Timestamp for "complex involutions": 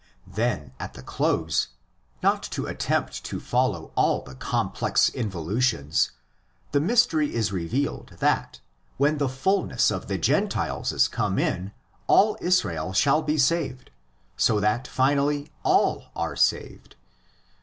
4.33-6.09